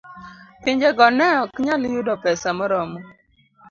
[0.63, 2.99] Pinjego ne ok nyal yudo pesa moromo